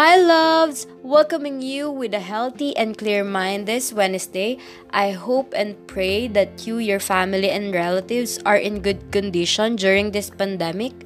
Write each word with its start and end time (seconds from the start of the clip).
Hi, 0.00 0.16
loves! 0.16 0.86
Welcoming 1.02 1.60
you 1.60 1.90
with 1.90 2.14
a 2.14 2.24
healthy 2.24 2.74
and 2.74 2.96
clear 2.96 3.22
mind 3.22 3.68
this 3.68 3.92
Wednesday. 3.92 4.56
I 4.88 5.10
hope 5.12 5.52
and 5.52 5.76
pray 5.86 6.26
that 6.28 6.66
you, 6.66 6.78
your 6.78 7.00
family, 7.00 7.50
and 7.50 7.68
relatives 7.68 8.40
are 8.46 8.56
in 8.56 8.80
good 8.80 9.12
condition 9.12 9.76
during 9.76 10.10
this 10.10 10.30
pandemic. 10.30 11.04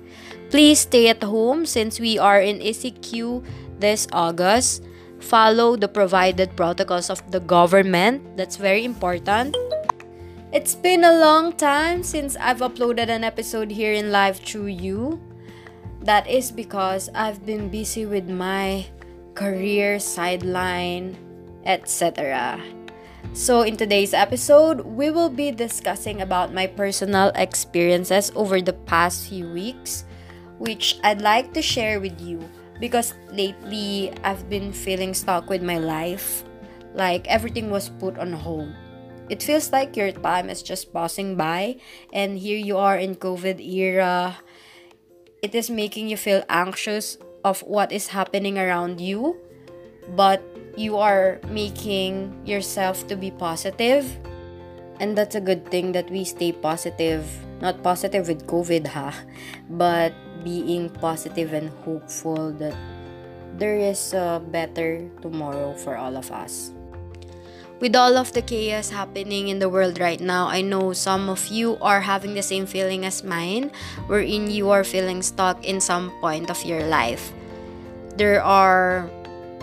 Please 0.48 0.86
stay 0.86 1.08
at 1.08 1.24
home 1.24 1.66
since 1.66 1.98
we 1.98 2.20
are 2.20 2.38
in 2.38 2.62
ECQ 2.62 3.42
this 3.80 4.06
August. 4.12 4.86
Follow 5.18 5.74
the 5.74 5.90
provided 5.90 6.54
protocols 6.54 7.10
of 7.10 7.18
the 7.32 7.40
government. 7.40 8.22
That's 8.36 8.54
very 8.54 8.84
important. 8.84 9.58
It's 10.52 10.76
been 10.76 11.02
a 11.02 11.18
long 11.18 11.50
time 11.58 12.04
since 12.04 12.36
I've 12.38 12.62
uploaded 12.62 13.10
an 13.10 13.24
episode 13.24 13.72
here 13.72 13.92
in 13.92 14.12
Life 14.12 14.38
Through 14.46 14.70
You. 14.78 15.18
That 16.04 16.28
is 16.28 16.52
because 16.52 17.08
I've 17.16 17.48
been 17.48 17.72
busy 17.72 18.04
with 18.04 18.28
my 18.28 18.84
career 19.32 19.96
sideline, 19.96 21.16
etc. 21.64 22.60
So, 23.32 23.64
in 23.64 23.80
today's 23.80 24.12
episode, 24.12 24.84
we 24.84 25.08
will 25.08 25.32
be 25.32 25.50
discussing 25.50 26.20
about 26.20 26.52
my 26.52 26.68
personal 26.68 27.32
experiences 27.34 28.30
over 28.36 28.60
the 28.60 28.76
past 28.84 29.32
few 29.32 29.48
weeks, 29.48 30.04
which 30.60 31.00
I'd 31.02 31.24
like 31.24 31.56
to 31.56 31.64
share 31.64 31.98
with 32.04 32.20
you 32.20 32.44
because 32.78 33.16
lately 33.32 34.12
I've 34.28 34.44
been 34.52 34.76
feeling 34.76 35.14
stuck 35.16 35.48
with 35.48 35.64
my 35.64 35.80
life. 35.80 36.44
Like 36.92 37.24
everything 37.32 37.72
was 37.72 37.88
put 37.88 38.20
on 38.20 38.36
hold. 38.36 38.68
It 39.32 39.42
feels 39.42 39.72
like 39.72 39.96
your 39.96 40.12
time 40.12 40.52
is 40.52 40.60
just 40.60 40.92
passing 40.92 41.32
by, 41.40 41.80
and 42.12 42.36
here 42.36 42.60
you 42.60 42.76
are 42.76 43.00
in 43.00 43.16
COVID 43.16 43.56
era 43.56 44.36
it 45.44 45.54
is 45.54 45.68
making 45.68 46.08
you 46.08 46.16
feel 46.16 46.40
anxious 46.48 47.20
of 47.44 47.60
what 47.68 47.92
is 47.92 48.08
happening 48.08 48.56
around 48.56 48.96
you, 48.98 49.36
but 50.16 50.40
you 50.72 50.96
are 50.96 51.36
making 51.52 52.32
yourself 52.48 53.06
to 53.08 53.14
be 53.14 53.30
positive. 53.30 54.08
And 55.00 55.12
that's 55.12 55.36
a 55.36 55.44
good 55.44 55.68
thing 55.68 55.92
that 55.92 56.08
we 56.08 56.24
stay 56.24 56.52
positive. 56.52 57.28
Not 57.60 57.82
positive 57.84 58.26
with 58.26 58.48
COVID, 58.48 58.88
ha, 58.88 59.12
but 59.68 60.16
being 60.42 60.88
positive 60.88 61.52
and 61.52 61.68
hopeful 61.84 62.50
that 62.56 62.74
there 63.60 63.76
is 63.76 64.14
a 64.16 64.40
better 64.48 65.04
tomorrow 65.20 65.76
for 65.76 65.96
all 66.00 66.16
of 66.16 66.32
us 66.32 66.72
with 67.84 67.94
all 67.94 68.16
of 68.16 68.32
the 68.32 68.40
chaos 68.40 68.88
happening 68.88 69.48
in 69.52 69.58
the 69.60 69.68
world 69.68 70.00
right 70.00 70.24
now, 70.24 70.48
I 70.48 70.64
know 70.64 70.96
some 70.96 71.28
of 71.28 71.52
you 71.52 71.76
are 71.84 72.00
having 72.00 72.32
the 72.32 72.40
same 72.40 72.64
feeling 72.64 73.04
as 73.04 73.20
mine, 73.20 73.72
wherein 74.08 74.48
you 74.48 74.72
are 74.72 74.88
feeling 74.88 75.20
stuck 75.20 75.60
in 75.60 75.84
some 75.84 76.08
point 76.24 76.48
of 76.48 76.64
your 76.64 76.80
life. 76.88 77.28
There 78.16 78.40
are 78.40 79.04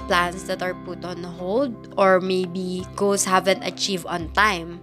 plans 0.06 0.46
that 0.46 0.62
are 0.62 0.78
put 0.86 1.02
on 1.02 1.26
hold, 1.26 1.74
or 1.98 2.22
maybe 2.22 2.86
goals 2.96 3.26
haven't 3.26 3.66
achieved 3.66 4.06
on 4.06 4.30
time. 4.38 4.78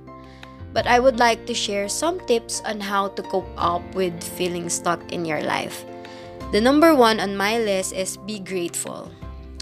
But 0.74 0.90
I 0.90 0.98
would 0.98 1.22
like 1.22 1.46
to 1.46 1.54
share 1.54 1.88
some 1.88 2.18
tips 2.26 2.58
on 2.66 2.80
how 2.82 3.14
to 3.14 3.22
cope 3.30 3.54
up 3.54 3.86
with 3.94 4.18
feeling 4.18 4.66
stuck 4.66 4.98
in 5.14 5.22
your 5.22 5.46
life. 5.46 5.86
The 6.50 6.60
number 6.60 6.92
one 6.92 7.22
on 7.22 7.38
my 7.38 7.62
list 7.62 7.94
is 7.94 8.18
be 8.18 8.42
grateful. 8.42 9.14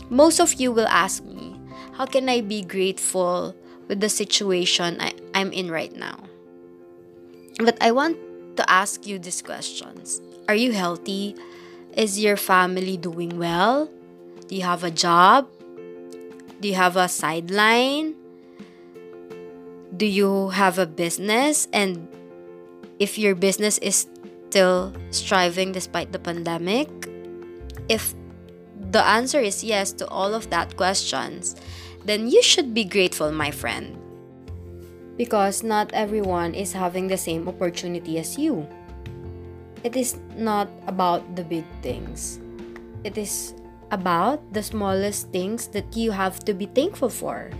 Most 0.08 0.40
of 0.40 0.54
you 0.56 0.72
will 0.72 0.88
ask 0.88 1.22
me, 1.28 1.60
how 1.92 2.06
can 2.06 2.30
I 2.30 2.40
be 2.40 2.64
grateful 2.64 3.52
with 3.88 4.00
the 4.00 4.08
situation 4.08 5.00
I, 5.00 5.14
I'm 5.34 5.52
in 5.52 5.70
right 5.70 5.94
now? 5.94 6.24
But 7.58 7.78
I 7.80 7.92
want 7.92 8.18
to 8.56 8.70
ask 8.70 9.06
you 9.06 9.18
these 9.18 9.42
questions 9.42 10.20
Are 10.48 10.54
you 10.54 10.72
healthy? 10.72 11.36
Is 11.96 12.20
your 12.20 12.36
family 12.36 12.96
doing 12.96 13.38
well? 13.38 13.90
Do 14.48 14.54
you 14.54 14.62
have 14.62 14.84
a 14.84 14.90
job? 14.90 15.48
Do 16.60 16.68
you 16.68 16.74
have 16.74 16.96
a 16.96 17.08
sideline? 17.08 18.14
Do 19.96 20.04
you 20.04 20.50
have 20.50 20.78
a 20.78 20.86
business? 20.86 21.68
And 21.72 22.08
if 22.98 23.18
your 23.18 23.34
business 23.34 23.78
is 23.78 24.06
still 24.48 24.92
striving 25.10 25.72
despite 25.72 26.12
the 26.12 26.18
pandemic? 26.18 26.88
If 27.88 28.14
the 28.90 29.04
answer 29.04 29.40
is 29.40 29.64
yes 29.64 29.92
to 30.00 30.08
all 30.08 30.34
of 30.34 30.50
that 30.50 30.76
questions, 30.76 31.56
then 32.06 32.30
you 32.30 32.42
should 32.42 32.72
be 32.72 32.84
grateful, 32.84 33.32
my 33.32 33.50
friend. 33.50 33.98
Because 35.16 35.62
not 35.62 35.90
everyone 35.92 36.54
is 36.54 36.72
having 36.72 37.08
the 37.08 37.18
same 37.18 37.48
opportunity 37.48 38.18
as 38.18 38.38
you. 38.38 38.66
It 39.82 39.96
is 39.96 40.18
not 40.36 40.70
about 40.86 41.34
the 41.34 41.42
big 41.42 41.64
things. 41.82 42.38
It 43.02 43.18
is 43.18 43.54
about 43.90 44.40
the 44.52 44.62
smallest 44.62 45.30
things 45.30 45.66
that 45.68 45.96
you 45.96 46.10
have 46.10 46.40
to 46.46 46.54
be 46.54 46.66
thankful 46.66 47.10
for. 47.10 47.50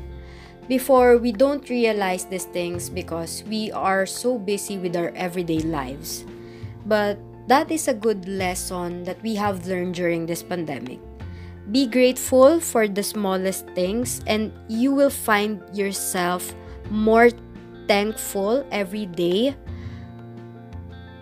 Before, 0.68 1.18
we 1.18 1.30
don't 1.30 1.70
realize 1.70 2.24
these 2.24 2.46
things 2.46 2.90
because 2.90 3.44
we 3.46 3.70
are 3.70 4.06
so 4.06 4.38
busy 4.38 4.78
with 4.78 4.96
our 4.96 5.10
everyday 5.14 5.60
lives. 5.60 6.24
But 6.86 7.18
that 7.46 7.70
is 7.70 7.86
a 7.86 7.94
good 7.94 8.26
lesson 8.26 9.04
that 9.04 9.22
we 9.22 9.36
have 9.36 9.66
learned 9.66 9.94
during 9.94 10.26
this 10.26 10.42
pandemic. 10.42 10.98
Be 11.70 11.86
grateful 11.86 12.60
for 12.60 12.86
the 12.86 13.02
smallest 13.02 13.66
things, 13.74 14.22
and 14.26 14.52
you 14.68 14.92
will 14.92 15.10
find 15.10 15.60
yourself 15.74 16.54
more 16.90 17.30
thankful 17.88 18.66
every 18.70 19.06
day. 19.06 19.56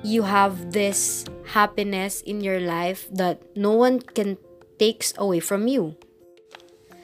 You 0.03 0.23
have 0.23 0.73
this 0.73 1.25
happiness 1.49 2.21
in 2.23 2.41
your 2.41 2.61
life 2.61 3.09
that 3.13 3.41
no 3.57 3.73
one 3.73 4.01
can 4.01 4.37
takes 4.79 5.15
away 5.17 5.41
from 5.41 5.69
you. 5.69 5.97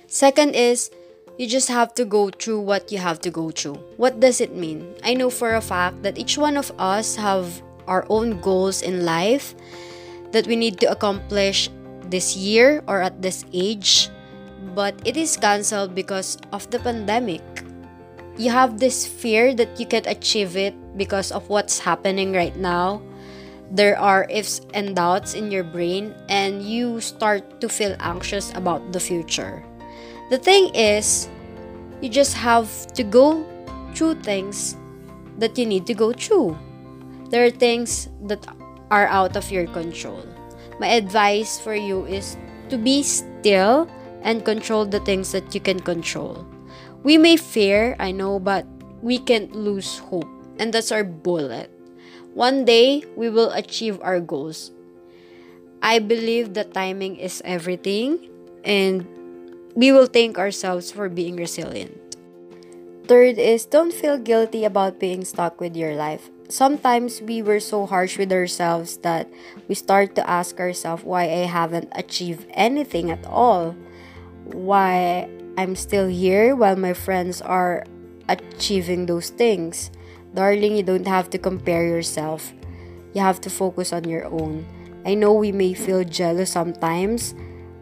Second 0.06 0.54
is 0.54 0.90
you 1.38 1.46
just 1.46 1.68
have 1.68 1.94
to 1.94 2.04
go 2.04 2.28
through 2.28 2.60
what 2.60 2.92
you 2.92 2.98
have 2.98 3.20
to 3.22 3.30
go 3.30 3.50
through. 3.50 3.80
What 3.96 4.20
does 4.20 4.40
it 4.40 4.54
mean? 4.54 4.92
I 5.04 5.14
know 5.14 5.30
for 5.30 5.54
a 5.54 5.62
fact 5.62 6.02
that 6.02 6.18
each 6.18 6.36
one 6.36 6.56
of 6.56 6.72
us 6.78 7.16
have 7.16 7.62
our 7.86 8.04
own 8.10 8.40
goals 8.40 8.82
in 8.82 9.06
life 9.06 9.54
that 10.32 10.46
we 10.46 10.56
need 10.56 10.78
to 10.80 10.90
accomplish 10.90 11.70
this 12.10 12.36
year 12.36 12.82
or 12.86 13.00
at 13.00 13.22
this 13.22 13.44
age, 13.52 14.10
but 14.74 14.94
it 15.04 15.16
is 15.16 15.36
cancelled 15.36 15.94
because 15.94 16.36
of 16.52 16.68
the 16.70 16.78
pandemic. 16.78 17.42
You 18.36 18.50
have 18.50 18.78
this 18.78 19.06
fear 19.06 19.54
that 19.54 19.78
you 19.78 19.86
can't 19.86 20.06
achieve 20.06 20.56
it 20.56 20.74
because 20.96 21.30
of 21.32 21.48
what's 21.48 21.78
happening 21.78 22.32
right 22.32 22.56
now. 22.56 23.02
There 23.70 23.98
are 23.98 24.26
ifs 24.28 24.60
and 24.74 24.96
doubts 24.96 25.34
in 25.34 25.50
your 25.50 25.62
brain, 25.62 26.14
and 26.28 26.62
you 26.62 27.00
start 27.00 27.60
to 27.60 27.68
feel 27.68 27.94
anxious 28.00 28.50
about 28.54 28.92
the 28.92 28.98
future. 28.98 29.62
The 30.30 30.38
thing 30.38 30.74
is, 30.74 31.28
you 32.00 32.08
just 32.08 32.34
have 32.34 32.66
to 32.94 33.04
go 33.04 33.46
through 33.94 34.22
things 34.22 34.76
that 35.38 35.56
you 35.56 35.66
need 35.66 35.86
to 35.86 35.94
go 35.94 36.12
through. 36.12 36.58
There 37.30 37.44
are 37.44 37.50
things 37.50 38.08
that 38.26 38.44
are 38.90 39.06
out 39.06 39.36
of 39.36 39.50
your 39.52 39.66
control 39.68 40.26
my 40.80 40.88
advice 40.88 41.60
for 41.60 41.76
you 41.76 42.08
is 42.08 42.40
to 42.72 42.78
be 42.80 43.04
still 43.04 43.84
and 44.24 44.44
control 44.44 44.86
the 44.86 45.00
things 45.00 45.30
that 45.32 45.54
you 45.54 45.60
can 45.60 45.78
control. 45.78 46.48
We 47.04 47.18
may 47.18 47.36
fear, 47.36 47.94
I 48.00 48.10
know, 48.10 48.40
but 48.40 48.64
we 49.02 49.18
can't 49.18 49.54
lose 49.54 49.98
hope. 49.98 50.28
And 50.58 50.72
that's 50.72 50.90
our 50.90 51.04
bullet. 51.04 51.70
One 52.32 52.64
day, 52.64 53.04
we 53.16 53.28
will 53.28 53.52
achieve 53.52 54.00
our 54.02 54.20
goals. 54.20 54.72
I 55.82 55.98
believe 55.98 56.54
that 56.54 56.74
timing 56.74 57.16
is 57.16 57.40
everything, 57.44 58.28
and 58.64 59.04
we 59.74 59.92
will 59.92 60.06
thank 60.06 60.38
ourselves 60.38 60.92
for 60.92 61.08
being 61.08 61.36
resilient. 61.36 61.96
Third 63.08 63.38
is 63.38 63.64
don't 63.64 63.92
feel 63.92 64.18
guilty 64.18 64.64
about 64.64 65.00
being 65.00 65.24
stuck 65.24 65.60
with 65.60 65.74
your 65.74 65.96
life 65.96 66.30
sometimes 66.50 67.22
we 67.22 67.40
were 67.42 67.60
so 67.60 67.86
harsh 67.86 68.18
with 68.18 68.32
ourselves 68.32 68.98
that 68.98 69.30
we 69.68 69.74
start 69.74 70.14
to 70.16 70.28
ask 70.28 70.58
ourselves 70.58 71.04
why 71.04 71.22
I 71.22 71.46
haven't 71.46 71.88
achieved 71.94 72.46
anything 72.50 73.10
at 73.10 73.24
all. 73.24 73.74
Why 74.44 75.30
I'm 75.56 75.76
still 75.76 76.08
here 76.08 76.54
while 76.54 76.76
my 76.76 76.92
friends 76.92 77.40
are 77.40 77.86
achieving 78.28 79.06
those 79.06 79.30
things. 79.30 79.90
Darling, 80.34 80.76
you 80.76 80.82
don't 80.82 81.06
have 81.06 81.30
to 81.30 81.38
compare 81.38 81.86
yourself. 81.86 82.52
You 83.14 83.22
have 83.22 83.40
to 83.42 83.50
focus 83.50 83.92
on 83.92 84.04
your 84.04 84.26
own. 84.26 84.66
I 85.06 85.14
know 85.14 85.32
we 85.32 85.50
may 85.50 85.74
feel 85.74 86.04
jealous 86.04 86.52
sometimes, 86.52 87.34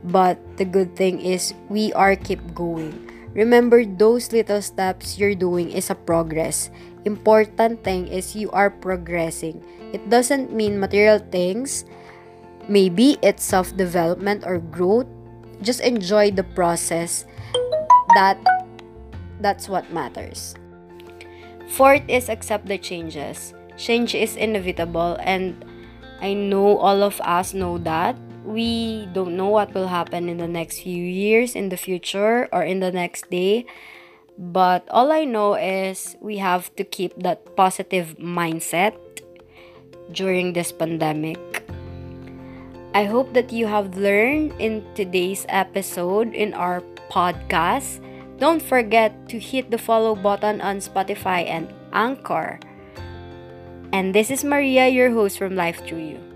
but 0.05 0.38
the 0.56 0.64
good 0.64 0.94
thing 0.97 1.21
is 1.21 1.53
we 1.69 1.93
are 1.93 2.17
keep 2.17 2.41
going. 2.55 2.94
Remember 3.35 3.85
those 3.85 4.32
little 4.32 4.62
steps 4.62 5.19
you're 5.19 5.35
doing 5.35 5.71
is 5.71 5.91
a 5.91 5.94
progress 5.94 6.71
important 7.09 7.81
thing 7.81 8.07
is 8.13 8.37
you 8.37 8.53
are 8.53 8.69
progressing. 8.69 9.65
It 9.97 10.13
doesn't 10.13 10.53
mean 10.53 10.77
material 10.77 11.19
things. 11.19 11.89
Maybe 12.69 13.17
it's 13.25 13.41
self 13.43 13.73
development 13.73 14.45
or 14.45 14.61
growth. 14.61 15.09
Just 15.65 15.81
enjoy 15.81 16.31
the 16.37 16.45
process. 16.45 17.25
That 18.13 18.37
that's 19.41 19.73
what 19.73 19.89
matters. 19.89 20.53
Fourth 21.73 22.05
is 22.05 22.29
accept 22.29 22.69
the 22.69 22.77
changes. 22.77 23.57
Change 23.81 24.13
is 24.13 24.37
inevitable 24.37 25.17
and 25.25 25.57
I 26.21 26.35
know 26.35 26.77
all 26.77 27.03
of 27.03 27.21
us 27.23 27.55
know 27.55 27.79
that 27.87 28.17
we 28.45 29.07
don't 29.13 29.37
know 29.37 29.49
what 29.49 29.75
will 29.75 29.89
happen 29.89 30.29
in 30.29 30.39
the 30.39 30.49
next 30.49 30.81
few 30.81 31.05
years, 31.05 31.55
in 31.55 31.69
the 31.69 31.77
future, 31.77 32.49
or 32.51 32.65
in 32.65 32.81
the 32.81 32.91
next 32.91 33.31
day. 33.31 33.67
But 34.38 34.87
all 34.94 35.11
I 35.11 35.26
know 35.26 35.58
is 35.58 36.14
we 36.23 36.38
have 36.38 36.70
to 36.76 36.85
keep 36.85 37.11
that 37.26 37.56
positive 37.56 38.14
mindset 38.23 38.94
during 40.14 40.52
this 40.55 40.70
pandemic. 40.70 41.67
I 42.94 43.05
hope 43.05 43.35
that 43.35 43.52
you 43.52 43.67
have 43.67 43.99
learned 43.99 44.55
in 44.62 44.87
today's 44.94 45.44
episode 45.50 46.32
in 46.35 46.55
our 46.55 46.87
podcast. 47.11 47.99
Don't 48.38 48.62
forget 48.62 49.29
to 49.29 49.38
hit 49.43 49.70
the 49.70 49.79
follow 49.79 50.14
button 50.14 50.61
on 50.62 50.79
Spotify 50.79 51.43
and 51.50 51.75
Anchor. 51.93 52.61
And 53.93 54.14
this 54.14 54.31
is 54.31 54.44
Maria, 54.44 54.87
your 54.87 55.11
host 55.11 55.37
from 55.37 55.56
Life 55.56 55.82
Through 55.82 56.14
You. 56.14 56.28